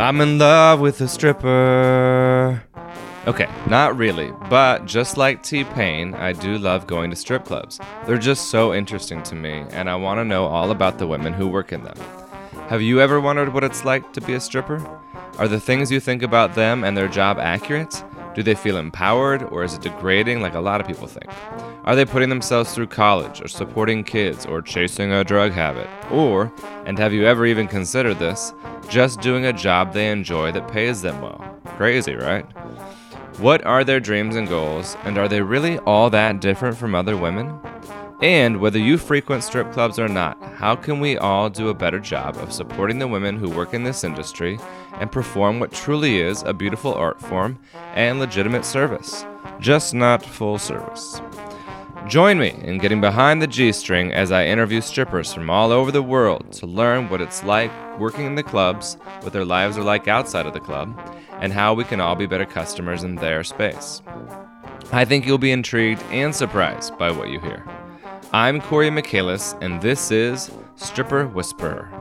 [0.00, 2.62] I'm in love with a stripper.
[3.26, 7.80] Okay, not really, but just like T Pain, I do love going to strip clubs.
[8.06, 11.32] They're just so interesting to me, and I want to know all about the women
[11.32, 11.96] who work in them.
[12.68, 14.78] Have you ever wondered what it's like to be a stripper?
[15.36, 18.00] Are the things you think about them and their job accurate?
[18.38, 21.26] Do they feel empowered, or is it degrading like a lot of people think?
[21.82, 25.88] Are they putting themselves through college, or supporting kids, or chasing a drug habit?
[26.12, 26.52] Or,
[26.86, 28.52] and have you ever even considered this,
[28.88, 31.52] just doing a job they enjoy that pays them well?
[31.64, 32.44] Crazy, right?
[33.38, 37.16] What are their dreams and goals, and are they really all that different from other
[37.16, 37.58] women?
[38.22, 41.98] And whether you frequent strip clubs or not, how can we all do a better
[41.98, 44.60] job of supporting the women who work in this industry
[44.98, 47.58] and perform what truly is a beautiful art form
[47.94, 49.24] and legitimate service,
[49.60, 51.20] just not full service?
[52.06, 55.92] Join me in getting behind the G string as I interview strippers from all over
[55.92, 59.84] the world to learn what it's like working in the clubs, what their lives are
[59.84, 60.98] like outside of the club,
[61.40, 64.00] and how we can all be better customers in their space.
[64.90, 67.66] I think you'll be intrigued and surprised by what you hear.
[68.32, 71.97] I'm Corey Michaelis, and this is Stripper Whisperer.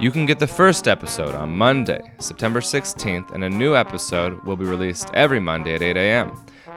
[0.00, 4.56] You can get the first episode on Monday, September 16th, and a new episode will
[4.56, 6.32] be released every Monday at 8 a.m.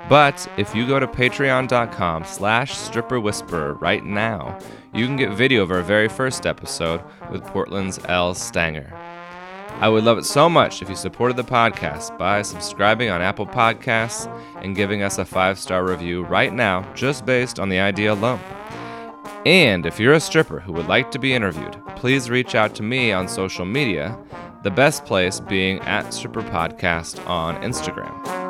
[0.10, 4.60] But if you go to patreon.com slash stripperwhisperer right now,
[4.94, 8.94] you can get video of our very first episode with Portland's Elle Stanger.
[9.80, 13.48] I would love it so much if you supported the podcast by subscribing on Apple
[13.48, 14.28] Podcasts
[14.62, 18.42] and giving us a five star review right now, just based on the idea alone.
[19.46, 22.84] And if you're a stripper who would like to be interviewed, please reach out to
[22.84, 24.18] me on social media,
[24.64, 28.43] the best place being at Stripper Podcast on Instagram.